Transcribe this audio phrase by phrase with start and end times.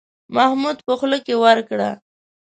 [0.35, 1.89] محمود په خوله کې ورکړه.